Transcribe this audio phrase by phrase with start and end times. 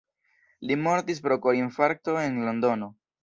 [0.69, 2.89] Li mortis pro korinfarkto en Londono.